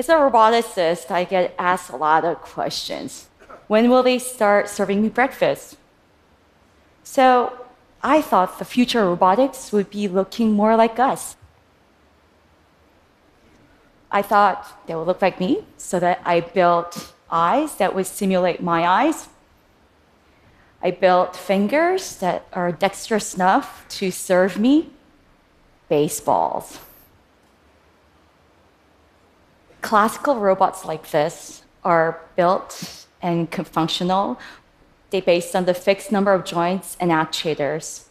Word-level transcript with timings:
As 0.00 0.08
a 0.08 0.14
roboticist, 0.14 1.10
I 1.10 1.24
get 1.24 1.54
asked 1.58 1.90
a 1.90 1.96
lot 1.96 2.24
of 2.24 2.40
questions. 2.40 3.28
When 3.68 3.90
will 3.90 4.02
they 4.02 4.18
start 4.18 4.70
serving 4.70 5.02
me 5.02 5.10
breakfast? 5.10 5.76
So 7.04 7.52
I 8.02 8.22
thought 8.22 8.58
the 8.58 8.64
future 8.64 9.04
robotics 9.04 9.72
would 9.72 9.90
be 9.90 10.08
looking 10.08 10.52
more 10.52 10.74
like 10.74 10.98
us. 10.98 11.36
I 14.10 14.22
thought 14.22 14.86
they 14.86 14.94
would 14.94 15.06
look 15.06 15.20
like 15.20 15.38
me, 15.38 15.64
so 15.76 16.00
that 16.00 16.22
I 16.24 16.40
built 16.40 17.12
eyes 17.30 17.74
that 17.74 17.94
would 17.94 18.06
simulate 18.06 18.62
my 18.62 18.86
eyes. 18.86 19.28
I 20.82 20.92
built 20.92 21.36
fingers 21.36 22.16
that 22.24 22.46
are 22.54 22.72
dexterous 22.72 23.34
enough 23.34 23.84
to 24.00 24.10
serve 24.10 24.58
me 24.58 24.88
baseballs. 25.90 26.78
Classical 29.80 30.36
robots 30.36 30.84
like 30.84 31.10
this 31.10 31.62
are 31.84 32.20
built 32.36 33.06
and 33.22 33.50
functional. 33.52 34.38
They're 35.10 35.22
based 35.22 35.56
on 35.56 35.64
the 35.64 35.74
fixed 35.74 36.12
number 36.12 36.32
of 36.32 36.44
joints 36.44 36.96
and 37.00 37.10
actuators. 37.10 38.04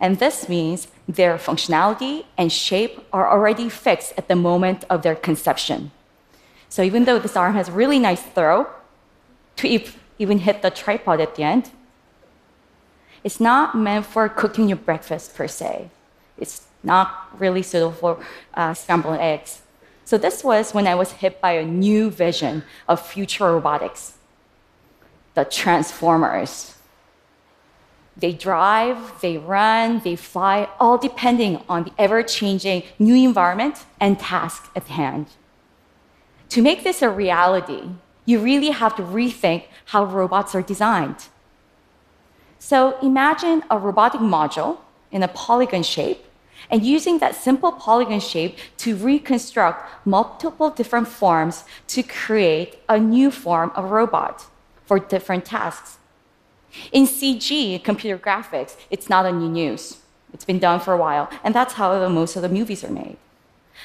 And 0.00 0.18
this 0.18 0.48
means 0.48 0.88
their 1.08 1.36
functionality 1.36 2.24
and 2.36 2.50
shape 2.50 3.06
are 3.12 3.30
already 3.30 3.68
fixed 3.68 4.14
at 4.16 4.28
the 4.28 4.34
moment 4.34 4.84
of 4.90 5.02
their 5.02 5.14
conception. 5.14 5.92
So 6.68 6.82
even 6.82 7.04
though 7.04 7.18
this 7.18 7.36
arm 7.36 7.54
has 7.54 7.68
a 7.68 7.72
really 7.72 7.98
nice 7.98 8.22
throw 8.22 8.66
to 9.56 9.80
even 10.18 10.38
hit 10.38 10.62
the 10.62 10.70
tripod 10.70 11.20
at 11.20 11.36
the 11.36 11.42
end, 11.42 11.70
it's 13.22 13.38
not 13.38 13.76
meant 13.76 14.06
for 14.06 14.28
cooking 14.28 14.68
your 14.68 14.78
breakfast 14.78 15.36
per 15.36 15.46
se. 15.46 15.90
It's 16.38 16.66
not 16.82 17.28
really 17.38 17.62
suitable 17.62 17.92
for 17.92 18.24
uh, 18.54 18.74
eggs. 19.20 19.62
So 20.04 20.18
this 20.18 20.42
was 20.42 20.74
when 20.74 20.86
I 20.86 20.94
was 20.94 21.12
hit 21.12 21.40
by 21.40 21.52
a 21.52 21.64
new 21.64 22.10
vision 22.10 22.64
of 22.88 23.04
future 23.04 23.52
robotics. 23.52 24.14
The 25.34 25.44
Transformers. 25.44 26.74
They 28.16 28.32
drive, 28.32 29.20
they 29.22 29.38
run, 29.38 30.00
they 30.04 30.16
fly, 30.16 30.68
all 30.78 30.98
depending 30.98 31.62
on 31.68 31.84
the 31.84 31.92
ever 31.98 32.22
changing 32.22 32.82
new 32.98 33.14
environment 33.14 33.86
and 33.98 34.18
task 34.18 34.70
at 34.76 34.88
hand. 34.88 35.28
To 36.50 36.60
make 36.60 36.84
this 36.84 37.00
a 37.00 37.08
reality, 37.08 37.88
you 38.26 38.40
really 38.40 38.70
have 38.70 38.94
to 38.96 39.02
rethink 39.02 39.64
how 39.86 40.04
robots 40.04 40.54
are 40.54 40.62
designed. 40.62 41.28
So 42.58 42.98
imagine 43.00 43.64
a 43.70 43.78
robotic 43.78 44.20
module 44.20 44.78
in 45.10 45.22
a 45.22 45.28
polygon 45.28 45.82
shape 45.82 46.24
and 46.72 46.82
using 46.82 47.18
that 47.18 47.34
simple 47.36 47.70
polygon 47.70 48.18
shape 48.18 48.56
to 48.78 48.96
reconstruct 48.96 50.06
multiple 50.06 50.70
different 50.70 51.06
forms 51.06 51.64
to 51.86 52.02
create 52.02 52.78
a 52.88 52.98
new 52.98 53.30
form 53.30 53.70
of 53.76 53.90
robot 53.90 54.46
for 54.86 54.98
different 54.98 55.44
tasks. 55.44 55.98
In 56.90 57.04
CG, 57.04 57.84
computer 57.84 58.18
graphics, 58.18 58.76
it's 58.90 59.10
not 59.10 59.26
a 59.26 59.32
new 59.32 59.50
news. 59.50 59.98
It's 60.32 60.46
been 60.46 60.58
done 60.58 60.80
for 60.80 60.94
a 60.94 60.96
while, 60.96 61.28
and 61.44 61.54
that's 61.54 61.74
how 61.74 61.98
the, 61.98 62.08
most 62.08 62.36
of 62.36 62.42
the 62.42 62.48
movies 62.48 62.82
are 62.82 62.90
made. 62.90 63.18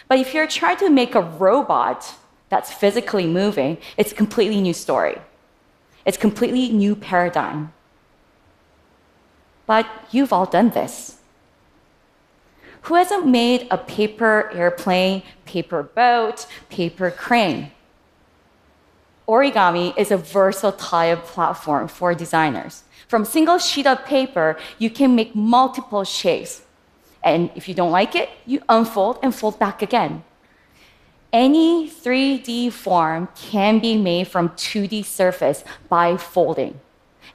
But 0.08 0.20
if 0.20 0.34
you're 0.34 0.48
trying 0.48 0.78
to 0.78 0.90
make 0.90 1.14
a 1.14 1.22
robot 1.22 2.16
that's 2.48 2.72
physically 2.72 3.28
moving, 3.28 3.78
it's 3.98 4.14
a 4.14 4.16
completely 4.16 4.62
new 4.62 4.74
story. 4.74 5.18
It's 6.06 6.16
a 6.16 6.20
completely 6.22 6.70
new 6.70 6.96
paradigm. 6.96 7.74
But 9.66 9.86
you've 10.12 10.32
all 10.32 10.46
done 10.46 10.70
this. 10.70 11.17
Who 12.84 12.96
hasn't 12.96 13.28
made 13.28 13.68
a 13.70 13.78
paper 13.78 14.50
airplane, 14.54 15.24
paper 15.46 15.84
boat, 15.84 16.46
paper 16.70 17.12
crane? 17.12 17.72
Origami 19.28 19.94
is 19.98 20.10
a 20.10 20.18
versatile 20.18 21.18
platform 21.18 21.88
for 21.90 22.14
designers. 22.14 22.84
From 23.08 23.26
single 23.26 23.58
sheet 23.58 23.86
of 23.86 24.06
paper, 24.06 24.58
you 24.78 24.90
can 24.90 25.16
make 25.16 25.36
multiple 25.36 26.04
shapes. 26.04 26.62
And 27.24 27.50
if 27.56 27.68
you 27.68 27.74
don't 27.74 27.92
like 27.92 28.16
it, 28.16 28.30
you 28.46 28.62
unfold 28.70 29.20
and 29.22 29.36
fold 29.36 29.60
back 29.60 29.82
again. 29.82 30.24
Any 31.34 31.90
3D 31.90 32.72
form 32.72 33.28
can 33.36 33.80
be 33.80 33.98
made 33.98 34.30
from 34.30 34.50
2D 34.50 35.04
surface 35.04 35.66
by 35.90 36.16
folding. 36.16 36.80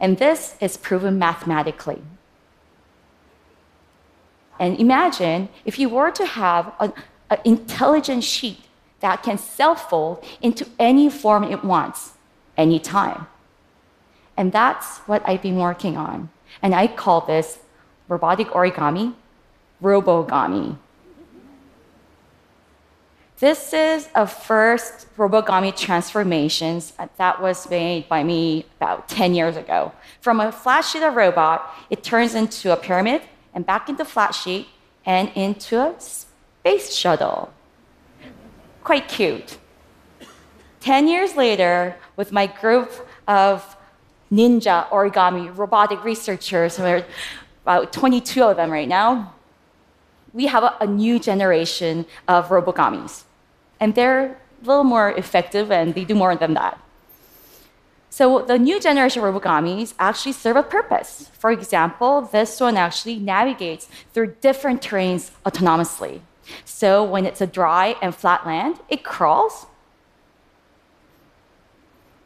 And 0.00 0.16
this 0.16 0.56
is 0.60 0.78
proven 0.78 1.19
mathematically. 1.19 2.03
And 4.62 4.78
imagine 4.78 5.48
if 5.64 5.76
you 5.80 5.88
were 5.88 6.12
to 6.12 6.24
have 6.24 6.72
an 6.78 6.92
intelligent 7.44 8.22
sheet 8.22 8.60
that 9.00 9.24
can 9.24 9.36
self 9.36 9.90
fold 9.90 10.24
into 10.40 10.64
any 10.78 11.10
form 11.10 11.42
it 11.42 11.64
wants, 11.64 12.12
anytime. 12.56 13.26
And 14.36 14.52
that's 14.52 14.98
what 15.08 15.20
I've 15.28 15.42
been 15.42 15.56
working 15.56 15.96
on. 15.96 16.30
And 16.62 16.76
I 16.76 16.86
call 16.86 17.22
this 17.22 17.58
robotic 18.06 18.46
origami 18.50 19.14
robogami. 19.82 20.76
This 23.40 23.72
is 23.72 24.08
a 24.14 24.28
first 24.28 25.08
robogami 25.16 25.76
transformations 25.76 26.92
that 27.16 27.42
was 27.42 27.68
made 27.68 28.08
by 28.08 28.22
me 28.22 28.66
about 28.76 29.08
10 29.08 29.34
years 29.34 29.56
ago. 29.56 29.90
From 30.20 30.38
a 30.38 30.52
flat 30.52 30.82
sheet 30.82 31.02
of 31.02 31.16
robot, 31.16 31.68
it 31.90 32.04
turns 32.04 32.36
into 32.36 32.72
a 32.72 32.76
pyramid 32.76 33.22
and 33.54 33.64
back 33.66 33.88
into 33.88 34.04
flat 34.04 34.32
sheet 34.34 34.68
and 35.04 35.30
into 35.34 35.78
a 35.78 35.94
space 35.98 36.94
shuttle. 36.94 37.52
Quite 38.84 39.08
cute. 39.08 39.58
10 40.80 41.06
years 41.06 41.36
later, 41.36 41.96
with 42.16 42.32
my 42.32 42.46
group 42.46 42.91
of 43.28 43.76
ninja 44.32 44.88
origami 44.88 45.56
robotic 45.56 46.02
researchers, 46.02 46.78
are 46.80 47.04
about 47.64 47.92
22 47.92 48.42
of 48.42 48.56
them 48.56 48.70
right 48.70 48.88
now, 48.88 49.32
we 50.32 50.46
have 50.46 50.64
a, 50.64 50.76
a 50.80 50.86
new 50.86 51.18
generation 51.18 52.06
of 52.26 52.48
robogamis. 52.48 53.24
And 53.78 53.94
they're 53.94 54.26
a 54.62 54.66
little 54.66 54.84
more 54.84 55.10
effective 55.12 55.70
and 55.70 55.94
they 55.94 56.04
do 56.04 56.14
more 56.14 56.34
than 56.34 56.54
that. 56.54 56.80
So 58.12 58.42
the 58.42 58.58
new 58.58 58.78
generation 58.78 59.22
robogamis 59.22 59.94
actually 59.98 60.32
serve 60.32 60.56
a 60.56 60.62
purpose. 60.62 61.30
For 61.32 61.50
example, 61.50 62.20
this 62.20 62.60
one 62.60 62.76
actually 62.76 63.18
navigates 63.18 63.88
through 64.12 64.36
different 64.42 64.82
terrains 64.82 65.30
autonomously. 65.46 66.20
So 66.66 67.02
when 67.02 67.24
it's 67.24 67.40
a 67.40 67.46
dry 67.46 67.96
and 68.02 68.14
flat 68.14 68.44
land, 68.44 68.80
it 68.90 69.02
crawls. 69.02 69.64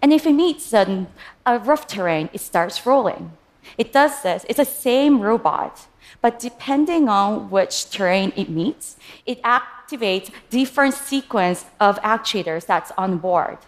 And 0.03 0.13
if 0.13 0.27
it 0.27 0.33
meets 0.33 0.73
a, 0.73 1.07
a 1.47 1.61
rough 1.61 1.87
terrain, 1.87 2.31
it 2.33 2.41
starts 2.41 2.85
rolling. 2.85 3.31
It 3.79 3.93
does 3.93 4.23
this. 4.23 4.45
It's 4.49 4.57
the 4.57 4.65
same 4.65 5.21
robot, 5.21 5.87
but 6.21 6.41
depending 6.41 7.09
on 7.09 7.49
which 7.49 7.91
terrain 7.91 8.33
it 8.35 8.49
meets, 8.49 8.97
it 9.25 9.41
activates 9.45 10.33
different 10.51 10.95
sequence 10.95 11.65
of 11.79 12.01
actuators 12.03 12.67
that's 12.67 12.91
on 12.99 13.19
board. 13.19 13.59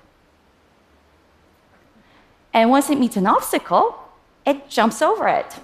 And 2.52 2.70
once 2.70 2.90
it 2.90 2.98
meets 2.98 3.16
an 3.16 3.26
obstacle, 3.26 3.98
it 4.44 4.68
jumps 4.68 5.02
over 5.02 5.28
it. 5.28 5.54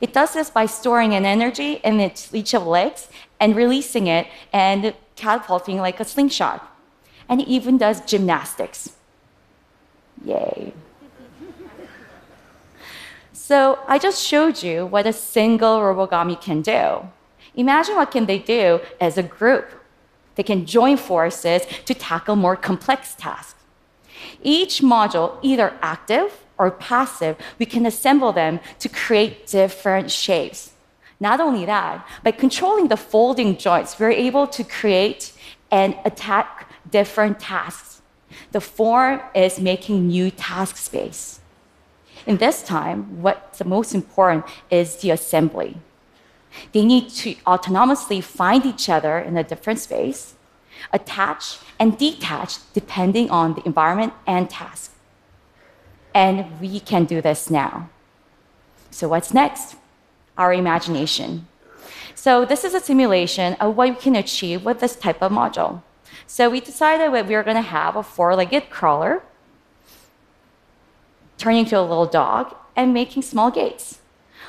It 0.00 0.12
does 0.12 0.32
this 0.34 0.50
by 0.50 0.66
storing 0.66 1.14
an 1.14 1.24
energy 1.24 1.74
in 1.84 2.00
its, 2.00 2.34
each 2.34 2.54
of 2.54 2.66
legs 2.66 3.08
and 3.38 3.54
releasing 3.54 4.08
it 4.08 4.26
and 4.52 4.94
catapulting 5.14 5.78
like 5.78 6.00
a 6.00 6.04
slingshot. 6.04 6.68
And 7.28 7.40
it 7.40 7.48
even 7.48 7.78
does 7.78 8.00
gymnastics. 8.00 8.92
Yay. 10.24 10.72
so 13.32 13.78
I 13.86 13.98
just 13.98 14.22
showed 14.22 14.62
you 14.62 14.86
what 14.86 15.06
a 15.06 15.12
single 15.12 15.78
robogami 15.78 16.40
can 16.40 16.62
do. 16.62 17.08
Imagine 17.54 17.96
what 17.96 18.10
can 18.10 18.26
they 18.26 18.38
do 18.38 18.80
as 19.00 19.16
a 19.16 19.22
group. 19.22 19.70
They 20.34 20.42
can 20.42 20.66
join 20.66 20.96
forces 20.96 21.62
to 21.84 21.94
tackle 21.94 22.36
more 22.36 22.56
complex 22.56 23.14
tasks. 23.14 23.61
Each 24.42 24.80
module, 24.80 25.38
either 25.42 25.74
active 25.82 26.44
or 26.58 26.70
passive, 26.70 27.36
we 27.58 27.66
can 27.66 27.86
assemble 27.86 28.32
them 28.32 28.60
to 28.78 28.88
create 28.88 29.46
different 29.46 30.10
shapes. 30.10 30.72
Not 31.20 31.40
only 31.40 31.64
that, 31.66 32.06
by 32.24 32.32
controlling 32.32 32.88
the 32.88 32.96
folding 32.96 33.56
joints, 33.56 33.98
we're 33.98 34.10
able 34.10 34.46
to 34.48 34.64
create 34.64 35.32
and 35.70 35.96
attack 36.04 36.68
different 36.90 37.38
tasks. 37.38 38.02
The 38.50 38.60
form 38.60 39.20
is 39.34 39.60
making 39.60 40.08
new 40.08 40.30
task 40.30 40.76
space. 40.76 41.40
In 42.26 42.36
this 42.36 42.62
time, 42.62 43.22
what's 43.22 43.58
the 43.58 43.64
most 43.64 43.94
important 43.94 44.44
is 44.70 44.96
the 44.96 45.10
assembly. 45.10 45.76
They 46.72 46.84
need 46.84 47.08
to 47.10 47.34
autonomously 47.46 48.22
find 48.22 48.66
each 48.66 48.88
other 48.88 49.18
in 49.18 49.36
a 49.36 49.44
different 49.44 49.78
space 49.78 50.34
attach 50.92 51.58
and 51.78 51.98
detach 51.98 52.58
depending 52.72 53.30
on 53.30 53.54
the 53.54 53.62
environment 53.64 54.12
and 54.26 54.48
task. 54.48 54.92
And 56.14 56.60
we 56.60 56.80
can 56.80 57.04
do 57.04 57.20
this 57.20 57.50
now. 57.50 57.88
So, 58.90 59.08
what's 59.08 59.32
next? 59.32 59.76
Our 60.36 60.52
imagination. 60.52 61.48
So, 62.14 62.44
this 62.44 62.64
is 62.64 62.74
a 62.74 62.80
simulation 62.80 63.54
of 63.54 63.76
what 63.76 63.88
we 63.88 63.94
can 63.94 64.16
achieve 64.16 64.64
with 64.64 64.80
this 64.80 64.96
type 64.96 65.22
of 65.22 65.32
module. 65.32 65.82
So 66.26 66.48
we 66.48 66.60
decided 66.60 67.12
that 67.12 67.26
we 67.26 67.34
were 67.34 67.42
going 67.42 67.56
to 67.56 67.62
have 67.62 67.94
a 67.94 68.02
four 68.02 68.34
legged 68.34 68.70
crawler 68.70 69.22
turning 71.36 71.60
into 71.60 71.78
a 71.78 71.82
little 71.82 72.06
dog 72.06 72.54
and 72.76 72.94
making 72.94 73.22
small 73.22 73.50
gaits. 73.50 73.98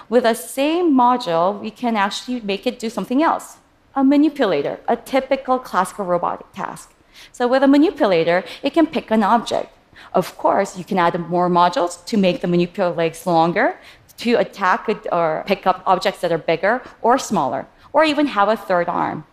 With 0.08 0.24
the 0.24 0.34
same 0.34 0.94
module, 0.94 1.60
we 1.60 1.72
can 1.72 1.96
actually 1.96 2.42
make 2.42 2.68
it 2.68 2.80
do 2.80 2.90
something 2.90 3.24
else 3.24 3.58
a 3.96 4.04
manipulator, 4.04 4.80
a 4.88 4.96
typical 4.96 5.60
classical 5.60 6.06
robotic 6.06 6.52
task. 6.54 6.94
So 7.32 7.48
with 7.48 7.64
a 7.64 7.68
manipulator, 7.68 8.44
it 8.62 8.74
can 8.74 8.88
pick 8.88 9.12
an 9.12 9.24
object. 9.24 9.70
Of 10.14 10.38
course, 10.38 10.78
you 10.78 10.84
can 10.84 10.98
add 10.98 11.18
more 11.30 11.50
modules 11.50 12.04
to 12.06 12.18
make 12.18 12.42
the 12.42 12.48
manipulator 12.48 12.96
legs 12.96 13.26
longer, 13.28 13.78
to 14.18 14.36
attack 14.36 14.90
or 15.12 15.44
pick 15.46 15.66
up 15.68 15.84
objects 15.86 16.22
that 16.22 16.32
are 16.32 16.38
bigger 16.38 16.82
or 17.02 17.18
smaller, 17.18 17.68
or 17.92 18.04
even 18.04 18.28
have 18.28 18.48
a 18.48 18.58
third 18.58 18.88
arm. 18.88 19.26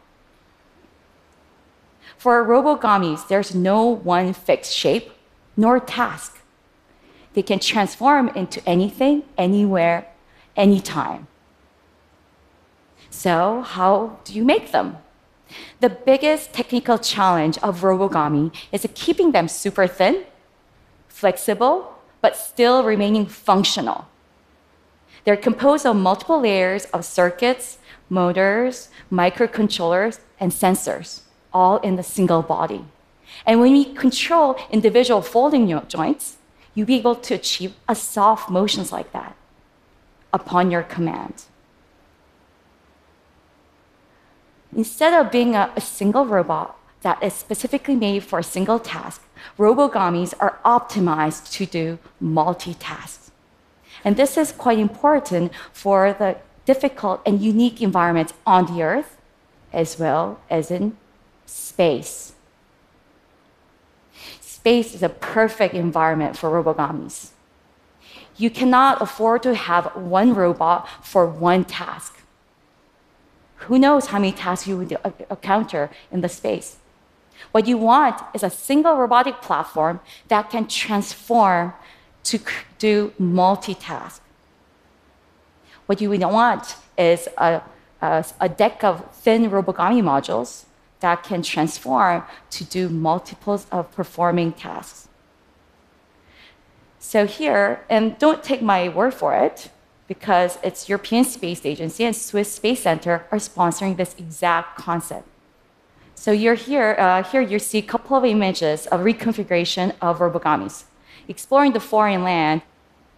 For 2.17 2.45
robogamis, 2.45 3.29
there's 3.29 3.55
no 3.55 3.85
one 3.85 4.33
fixed 4.35 4.75
shape 4.75 5.13
nor 5.57 5.81
task. 5.81 6.43
They 7.33 7.43
can 7.43 7.61
transform 7.61 8.29
into 8.29 8.67
anything, 8.69 9.23
anywhere, 9.39 10.07
anytime. 10.57 11.29
So, 13.11 13.63
how 13.63 14.19
do 14.25 14.33
you 14.33 14.45
make 14.45 14.71
them? 14.73 14.99
The 15.81 15.91
biggest 15.91 16.53
technical 16.53 16.97
challenge 16.99 17.59
of 17.59 17.81
robogami 17.81 18.55
is 18.71 18.87
keeping 18.95 19.33
them 19.33 19.49
super 19.49 19.87
thin, 19.87 20.25
flexible, 21.09 21.95
but 22.21 22.37
still 22.37 22.85
remaining 22.85 23.27
functional. 23.27 24.07
They're 25.25 25.37
composed 25.37 25.85
of 25.85 25.97
multiple 25.97 26.41
layers 26.41 26.85
of 26.87 27.05
circuits, 27.05 27.79
motors, 28.09 28.89
microcontrollers, 29.13 30.21
and 30.39 30.53
sensors, 30.53 31.23
all 31.53 31.79
in 31.79 31.99
a 31.99 32.03
single 32.03 32.43
body. 32.43 32.85
And 33.45 33.61
when 33.61 33.73
we 33.73 33.85
control 33.85 34.57
individual 34.71 35.21
folding 35.23 35.69
joints, 35.89 36.37
you'll 36.75 36.87
be 36.87 36.97
able 36.97 37.17
to 37.17 37.35
achieve 37.35 37.75
a 37.89 37.95
soft 37.95 38.51
motions 38.51 38.93
like 38.93 39.13
that 39.13 39.37
upon 40.33 40.71
your 40.71 40.83
command. 40.83 41.45
Instead 44.75 45.15
of 45.15 45.33
being 45.33 45.55
a, 45.55 45.73
a 45.77 45.81
single 45.81 46.27
robot 46.27 46.79
that 47.03 47.23
is 47.23 47.33
specifically 47.33 47.97
made 47.97 48.23
for 48.23 48.39
a 48.39 48.45
single 48.45 48.79
task, 48.79 49.23
robogamis 49.59 50.35
are 50.39 50.59
optimized 50.65 51.51
to 51.53 51.67
do 51.67 51.99
multitasks. 52.23 53.31
And 54.05 54.17
this 54.17 54.37
is 54.37 54.53
quite 54.53 54.79
important 54.79 55.53
for 55.73 56.13
the 56.13 56.37
difficult 56.65 57.21
and 57.27 57.41
unique 57.41 57.83
environments 57.83 58.33
on 58.47 58.67
the 58.67 58.83
Earth 58.83 59.17
as 59.73 59.99
well 59.99 60.41
as 60.49 60.71
in 60.71 60.97
space. 61.47 62.35
Space 64.41 64.95
is 64.95 65.03
a 65.03 65.09
perfect 65.09 65.75
environment 65.75 66.37
for 66.37 66.51
robogamis. 66.51 67.31
You 68.37 68.51
cannot 68.51 69.01
afford 69.03 69.43
to 69.45 69.55
have 69.55 69.97
one 69.97 70.35
robot 70.35 70.89
for 71.03 71.27
one 71.27 71.65
task. 71.65 72.20
Who 73.67 73.79
knows 73.79 74.07
how 74.07 74.19
many 74.19 74.33
tasks 74.33 74.67
you 74.67 74.77
would 74.79 74.97
encounter 75.31 75.91
in 76.11 76.21
the 76.21 76.29
space? 76.29 76.77
What 77.53 77.67
you 77.67 77.79
want 77.79 78.21
is 78.35 78.43
a 78.43 78.51
single 78.51 78.97
robotic 78.97 79.41
platform 79.43 80.01
that 80.29 80.51
can 80.51 80.67
transform 80.67 81.73
to 82.25 82.39
do 82.79 83.13
multitask. 83.21 84.21
What 85.87 86.01
you 86.01 86.11
would 86.11 86.23
want 86.23 86.77
is 86.97 87.29
a, 87.39 87.63
a, 88.01 88.25
a 88.41 88.49
deck 88.49 88.85
of 88.85 89.13
thin 89.15 89.51
Robogami 89.51 90.03
modules 90.03 90.65
that 91.01 91.23
can 91.23 91.43
transform 91.43 92.23
to 92.51 92.65
do 92.65 92.89
multiples 92.89 93.67
of 93.73 93.91
performing 93.93 94.53
tasks. 94.53 95.09
So 96.99 97.27
here, 97.27 97.85
and 97.89 98.19
don't 98.19 98.45
take 98.45 98.61
my 98.61 98.89
word 98.89 99.15
for 99.15 99.35
it, 99.35 99.71
because 100.11 100.59
it's 100.65 100.89
European 100.89 101.25
Space 101.25 101.65
Agency 101.65 102.03
and 102.05 102.17
Swiss 102.17 102.53
Space 102.57 102.83
Center 102.83 103.25
are 103.31 103.39
sponsoring 103.39 103.97
this 103.97 104.17
exact 104.19 104.77
concept. 104.77 105.25
So 106.17 106.33
you're 106.33 106.57
here, 106.57 106.97
uh, 106.99 107.23
here 107.23 107.41
you 107.41 107.61
see 107.61 107.79
a 107.79 107.83
couple 107.93 108.17
of 108.17 108.25
images 108.25 108.89
of 108.89 109.03
reconfiguration 109.03 109.95
of 110.03 110.19
robogamis, 110.19 110.83
exploring 111.29 111.75
the 111.75 111.79
foreign 111.79 112.25
land 112.25 112.63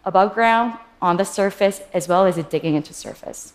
above 0.05 0.35
ground, 0.35 0.77
on 1.01 1.17
the 1.17 1.25
surface, 1.25 1.81
as 1.95 2.09
well 2.09 2.27
as 2.27 2.37
digging 2.45 2.75
into 2.75 2.93
surface. 2.93 3.55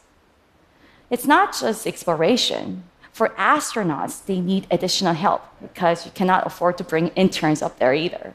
It's 1.11 1.27
not 1.27 1.55
just 1.55 1.85
exploration. 1.85 2.85
For 3.11 3.29
astronauts, 3.37 4.25
they 4.25 4.39
need 4.39 4.65
additional 4.71 5.13
help 5.13 5.43
because 5.61 6.05
you 6.07 6.11
cannot 6.11 6.47
afford 6.47 6.75
to 6.79 6.83
bring 6.83 7.09
interns 7.09 7.61
up 7.61 7.77
there 7.77 7.93
either. 7.93 8.33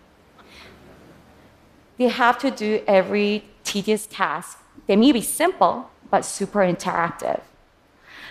They 1.99 2.07
have 2.07 2.39
to 2.39 2.53
do 2.53 2.85
every 2.87 3.45
tedious 3.65 4.07
task. 4.07 4.62
They 4.87 4.97
may 4.97 5.13
be 5.13 5.23
simple, 5.23 5.91
but 6.11 6.25
super 6.25 6.61
interactive. 6.61 7.41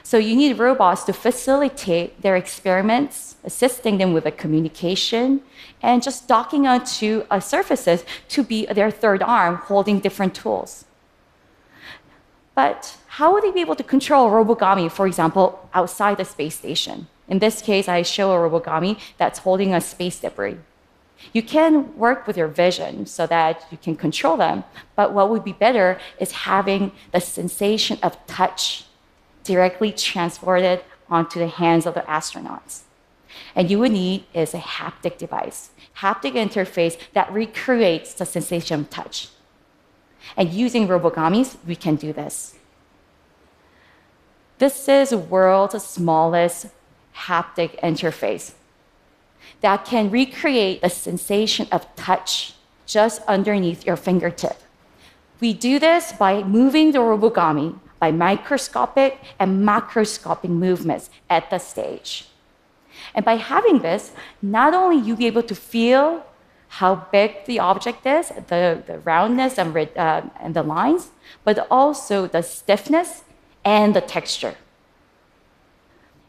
So 0.04 0.18
you 0.18 0.36
need 0.36 0.58
robots 0.58 1.04
to 1.04 1.14
facilitate 1.14 2.22
their 2.22 2.36
experiments, 2.36 3.36
assisting 3.44 3.98
them 3.98 4.14
with 4.14 4.24
the 4.24 4.32
communication, 4.32 5.42
and 5.82 6.02
just 6.02 6.28
docking 6.28 6.68
onto 6.68 7.24
uh, 7.30 7.40
surfaces 7.40 8.04
to 8.30 8.44
be 8.44 8.66
their 8.66 8.92
third 8.92 9.22
arm 9.22 9.56
holding 9.56 10.00
different 10.00 10.34
tools. 10.34 10.86
But 12.56 12.98
how 13.08 13.34
would 13.34 13.44
they 13.44 13.52
be 13.52 13.62
able 13.62 13.76
to 13.76 13.84
control 13.84 14.28
a 14.28 14.32
robogami, 14.32 14.92
for 14.92 15.08
example, 15.08 15.70
outside 15.74 16.18
the 16.18 16.26
space 16.26 16.56
station? 16.56 17.08
In 17.28 17.40
this 17.40 17.62
case, 17.62 17.88
I 17.88 18.02
show 18.02 18.32
a 18.32 18.50
robogami 18.50 19.00
that's 19.18 19.40
holding 19.40 19.74
a 19.74 19.82
space 19.82 20.20
debris. 20.20 20.58
You 21.34 21.44
can 21.44 21.96
work 21.98 22.28
with 22.28 22.38
your 22.38 22.48
vision 22.48 23.06
so 23.06 23.28
that 23.28 23.66
you 23.72 23.78
can 23.78 23.96
control 23.96 24.38
them, 24.38 24.64
but 24.96 25.14
what 25.14 25.30
would 25.30 25.44
be 25.44 25.54
better 25.54 26.00
is 26.20 26.32
having 26.32 26.92
the 27.12 27.22
sensation 27.22 27.98
of 28.04 28.18
touch 28.28 28.86
directly 29.44 29.92
transported 29.92 30.82
onto 31.10 31.40
the 31.40 31.48
hands 31.48 31.86
of 31.86 31.94
the 31.94 32.02
astronauts. 32.02 32.82
And 33.56 33.70
you 33.70 33.80
would 33.80 33.92
need 33.92 34.26
is 34.34 34.54
a 34.54 34.60
haptic 34.60 35.18
device, 35.18 35.72
haptic 35.98 36.34
interface 36.34 36.98
that 37.14 37.32
recreates 37.32 38.14
the 38.14 38.26
sensation 38.26 38.82
of 38.82 38.90
touch. 38.90 39.30
And 40.38 40.50
using 40.50 40.88
robogamis, 40.88 41.58
we 41.66 41.76
can 41.76 41.96
do 41.96 42.14
this. 42.14 42.56
This 44.60 44.88
is 44.88 45.10
the 45.10 45.18
world's 45.18 45.84
smallest 45.84 46.68
haptic 47.16 47.80
interface 47.82 48.54
that 49.62 49.86
can 49.86 50.10
recreate 50.10 50.82
the 50.82 50.90
sensation 50.90 51.68
of 51.72 51.94
touch 51.96 52.54
just 52.86 53.22
underneath 53.24 53.86
your 53.86 53.96
fingertip. 53.96 54.58
We 55.40 55.54
do 55.54 55.80
this 55.80 56.12
by 56.12 56.44
moving 56.44 56.92
the 56.92 57.00
robogami 57.00 57.80
by 58.02 58.12
microscopic 58.12 59.20
and 59.40 59.64
macroscopic 59.64 60.50
movements 60.50 61.12
at 61.30 61.50
the 61.52 61.60
stage. 61.60 62.28
And 63.14 63.24
by 63.24 63.36
having 63.36 63.80
this, 63.80 64.12
not 64.42 64.74
only 64.74 64.98
you 64.98 65.16
be 65.16 65.28
able 65.28 65.44
to 65.44 65.56
feel 65.56 66.26
how 66.80 66.96
big 67.12 67.46
the 67.46 67.60
object 67.60 68.06
is, 68.08 68.30
the, 68.48 68.82
the 68.88 68.98
roundness 69.12 69.60
and, 69.60 69.78
uh, 69.78 70.22
and 70.40 70.56
the 70.56 70.64
lines, 70.64 71.12
but 71.44 71.68
also 71.70 72.26
the 72.26 72.42
stiffness 72.42 73.24
and 73.64 73.96
the 73.96 74.02
texture. 74.02 74.56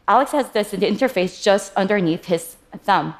Alex 0.07 0.31
has 0.31 0.51
this 0.51 0.73
in 0.73 0.79
the 0.79 0.87
interface 0.87 1.41
just 1.41 1.73
underneath 1.75 2.25
his 2.25 2.57
thumb. 2.77 3.15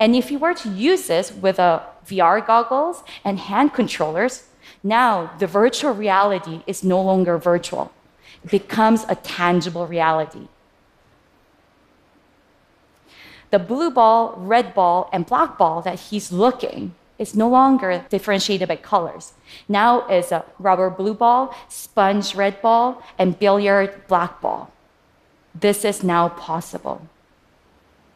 And 0.00 0.16
if 0.16 0.30
you 0.30 0.38
were 0.38 0.54
to 0.54 0.68
use 0.68 1.06
this 1.06 1.32
with 1.32 1.58
a 1.58 1.82
VR 2.06 2.44
goggles 2.44 3.04
and 3.24 3.38
hand 3.38 3.72
controllers, 3.72 4.44
now, 4.82 5.30
the 5.38 5.46
virtual 5.46 5.92
reality 5.92 6.62
is 6.66 6.84
no 6.84 7.00
longer 7.00 7.38
virtual, 7.38 7.92
it 8.44 8.50
becomes 8.50 9.04
a 9.08 9.16
tangible 9.16 9.86
reality. 9.86 10.48
The 13.50 13.58
blue 13.58 13.90
ball, 13.90 14.34
red 14.36 14.74
ball, 14.74 15.08
and 15.12 15.24
black 15.24 15.56
ball 15.56 15.82
that 15.82 15.98
he's 15.98 16.32
looking 16.32 16.94
is 17.18 17.34
no 17.34 17.48
longer 17.48 18.04
differentiated 18.10 18.68
by 18.68 18.76
colors. 18.76 19.32
Now 19.68 20.06
is 20.08 20.32
a 20.32 20.44
rubber 20.58 20.90
blue 20.90 21.14
ball, 21.14 21.54
sponge 21.68 22.34
red 22.34 22.60
ball, 22.60 23.02
and 23.18 23.38
billiard 23.38 24.06
black 24.08 24.40
ball. 24.40 24.70
This 25.54 25.84
is 25.84 26.02
now 26.02 26.28
possible. 26.28 27.08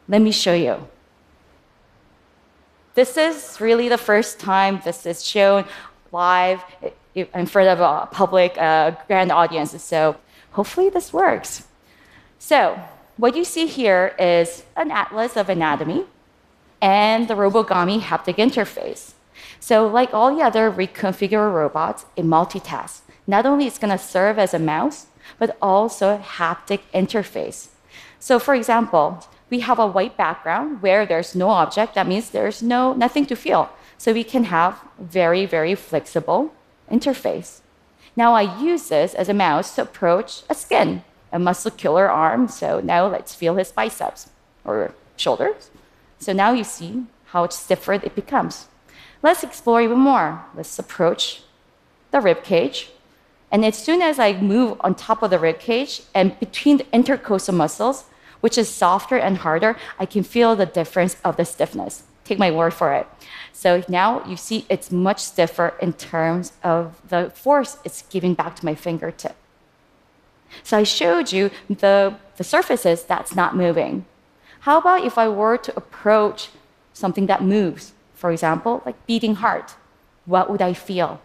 Let 0.07 0.21
me 0.21 0.31
show 0.31 0.53
you. 0.53 0.87
This 2.93 3.15
is 3.17 3.61
really 3.61 3.87
the 3.87 3.97
first 3.97 4.39
time 4.39 4.81
this 4.83 5.05
is 5.05 5.25
shown 5.25 5.65
live 6.11 6.63
in 7.15 7.45
front 7.45 7.69
of 7.69 7.79
a 7.79 8.07
public 8.11 8.57
uh, 8.57 8.91
grand 9.07 9.31
audience. 9.31 9.81
So 9.81 10.17
hopefully 10.51 10.89
this 10.89 11.13
works. 11.13 11.67
So 12.39 12.79
what 13.17 13.35
you 13.35 13.43
see 13.43 13.67
here 13.67 14.15
is 14.19 14.63
an 14.75 14.91
atlas 14.91 15.37
of 15.37 15.47
anatomy 15.49 16.05
and 16.81 17.27
the 17.27 17.35
Robogami 17.35 18.01
haptic 18.01 18.35
interface. 18.35 19.13
So 19.59 19.87
like 19.87 20.13
all 20.13 20.35
the 20.35 20.41
other 20.41 20.71
reconfigure 20.71 21.53
robots, 21.53 22.05
it 22.15 22.25
multitasks. 22.25 23.01
Not 23.27 23.45
only 23.45 23.67
it's 23.67 23.77
going 23.77 23.95
to 23.97 24.03
serve 24.03 24.39
as 24.39 24.53
a 24.53 24.59
mouse, 24.59 25.07
but 25.37 25.55
also 25.61 26.15
a 26.15 26.17
haptic 26.17 26.81
interface. 26.93 27.69
So 28.19 28.39
for 28.39 28.55
example, 28.55 29.23
we 29.51 29.59
have 29.59 29.77
a 29.77 29.85
white 29.85 30.17
background 30.17 30.81
where 30.81 31.05
there's 31.05 31.35
no 31.35 31.49
object. 31.49 31.93
That 31.93 32.07
means 32.07 32.29
there's 32.29 32.63
no 32.63 32.93
nothing 32.93 33.25
to 33.27 33.35
feel. 33.35 33.69
So 33.97 34.13
we 34.13 34.23
can 34.23 34.45
have 34.45 34.79
very, 34.97 35.45
very 35.45 35.75
flexible 35.75 36.53
interface. 36.89 37.59
Now 38.15 38.33
I 38.33 38.43
use 38.59 38.87
this 38.89 39.13
as 39.13 39.29
a 39.29 39.33
mouse 39.33 39.75
to 39.75 39.83
approach 39.83 40.43
a 40.49 40.55
skin, 40.55 41.03
a 41.31 41.37
muscle, 41.37 41.69
muscular 41.69 42.09
arm. 42.09 42.47
So 42.47 42.79
now 42.79 43.05
let's 43.07 43.35
feel 43.35 43.55
his 43.55 43.71
biceps 43.71 44.29
or 44.63 44.93
shoulders. 45.17 45.69
So 46.17 46.33
now 46.33 46.53
you 46.53 46.63
see 46.63 47.05
how 47.25 47.47
stiffer 47.49 47.93
it 47.93 48.15
becomes. 48.15 48.67
Let's 49.21 49.43
explore 49.43 49.81
even 49.81 49.99
more. 49.99 50.43
Let's 50.55 50.79
approach 50.79 51.43
the 52.11 52.21
rib 52.21 52.43
cage. 52.43 52.89
And 53.51 53.65
as 53.65 53.77
soon 53.77 54.01
as 54.01 54.17
I 54.17 54.33
move 54.33 54.77
on 54.79 54.95
top 54.95 55.21
of 55.21 55.29
the 55.29 55.39
rib 55.39 55.59
cage 55.59 56.03
and 56.13 56.39
between 56.39 56.77
the 56.77 56.85
intercostal 56.93 57.53
muscles, 57.53 58.05
which 58.41 58.57
is 58.57 58.69
softer 58.69 59.17
and 59.17 59.37
harder, 59.37 59.77
I 59.97 60.05
can 60.05 60.23
feel 60.23 60.55
the 60.55 60.65
difference 60.65 61.15
of 61.23 61.37
the 61.37 61.45
stiffness. 61.45 62.03
Take 62.25 62.37
my 62.37 62.51
word 62.51 62.73
for 62.73 62.93
it. 62.93 63.07
So 63.53 63.83
now 63.87 64.23
you 64.25 64.37
see 64.37 64.65
it's 64.69 64.91
much 64.91 65.19
stiffer 65.19 65.73
in 65.81 65.93
terms 65.93 66.53
of 66.63 67.01
the 67.07 67.31
force 67.33 67.77
it's 67.83 68.03
giving 68.03 68.33
back 68.33 68.55
to 68.57 68.65
my 68.65 68.75
fingertip. 68.75 69.35
So 70.63 70.77
I 70.77 70.83
showed 70.83 71.31
you 71.31 71.49
the, 71.69 72.15
the 72.37 72.43
surfaces 72.43 73.03
that's 73.03 73.35
not 73.35 73.55
moving. 73.55 74.05
How 74.61 74.77
about 74.77 75.03
if 75.05 75.17
I 75.17 75.27
were 75.27 75.57
to 75.57 75.75
approach 75.75 76.49
something 76.93 77.25
that 77.27 77.41
moves? 77.41 77.93
For 78.13 78.31
example, 78.31 78.83
like 78.85 79.05
beating 79.07 79.35
heart. 79.35 79.75
What 80.25 80.49
would 80.49 80.61
I 80.61 80.73
feel? 80.73 81.19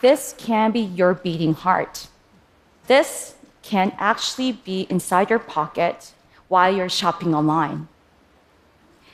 This 0.00 0.34
can 0.38 0.70
be 0.72 0.80
your 0.80 1.14
beating 1.14 1.54
heart. 1.54 2.08
This 2.86 3.34
can 3.62 3.92
actually 3.98 4.52
be 4.52 4.86
inside 4.88 5.30
your 5.30 5.38
pocket 5.38 6.12
while 6.48 6.74
you're 6.74 6.88
shopping 6.88 7.34
online. 7.34 7.88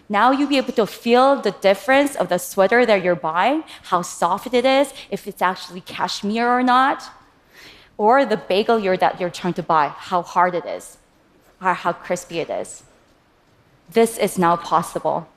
Now 0.09 0.31
you'll 0.31 0.49
be 0.49 0.59
able 0.59 0.75
to 0.75 0.87
feel 0.87 1.41
the 1.41 1.53
difference 1.53 2.17
of 2.17 2.29
the 2.29 2.39
sweater 2.39 2.85
that 2.85 3.03
you're 3.03 3.15
buying, 3.15 3.65
how 3.85 4.03
soft 4.03 4.53
it 4.53 4.67
is, 4.67 4.93
if 5.11 5.27
it's 5.27 5.41
actually 5.41 5.81
cashmere 5.81 6.49
or 6.49 6.63
not, 6.63 7.11
or 7.97 8.27
the 8.27 8.37
bagel 8.37 8.79
you're, 8.79 8.99
that 8.99 9.21
you're 9.21 9.31
trying 9.31 9.55
to 9.55 9.63
buy, 9.63 9.89
how 9.89 10.21
hard 10.23 10.55
it 10.55 10.67
is, 10.67 10.99
or 11.63 11.73
how 11.73 11.93
crispy 11.93 12.41
it 12.41 12.51
is. 12.51 12.83
This 13.89 14.19
is 14.19 14.39
now 14.39 14.57
possible. 14.57 15.29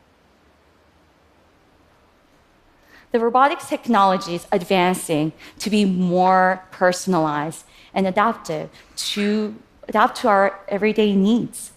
The 3.15 3.21
robotics 3.21 3.69
technology 3.69 4.35
is 4.35 4.45
advancing 4.51 5.31
to 5.57 5.69
be 5.69 5.85
more 5.85 6.61
personalized 6.69 7.63
and 7.93 8.05
adaptive 8.05 8.69
to 8.97 9.55
adapt 9.87 10.17
to 10.17 10.27
our 10.27 10.59
everyday 10.67 11.15
needs. 11.15 11.71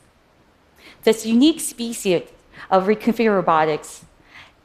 This 1.04 1.24
unique 1.24 1.60
species 1.60 2.22
of 2.72 2.86
reconfigure 2.86 3.36
robotics 3.36 4.04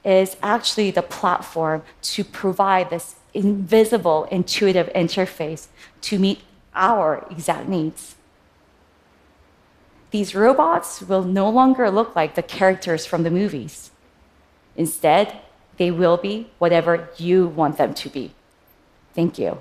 is 0.03 0.35
actually 0.41 0.89
the 0.89 1.03
platform 1.03 1.83
to 2.01 2.23
provide 2.23 2.89
this 2.89 3.17
invisible, 3.35 4.23
intuitive 4.31 4.91
interface 4.93 5.67
to 6.01 6.17
meet 6.17 6.41
our 6.73 7.23
exact 7.29 7.69
needs. 7.69 8.15
These 10.09 10.33
robots 10.33 11.03
will 11.03 11.23
no 11.23 11.51
longer 11.51 11.91
look 11.91 12.15
like 12.15 12.33
the 12.33 12.41
characters 12.41 13.05
from 13.05 13.21
the 13.21 13.29
movies. 13.29 13.91
Instead, 14.75 15.37
they 15.83 15.91
will 15.91 16.15
be 16.15 16.47
whatever 16.59 17.09
you 17.17 17.47
want 17.59 17.75
them 17.77 17.93
to 17.93 18.07
be. 18.07 18.31
Thank 19.13 19.37
you. 19.37 19.57